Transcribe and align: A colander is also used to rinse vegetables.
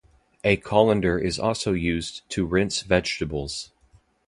A 0.43 0.57
colander 0.57 1.19
is 1.19 1.37
also 1.37 1.73
used 1.73 2.27
to 2.31 2.43
rinse 2.43 2.81
vegetables. 2.81 3.69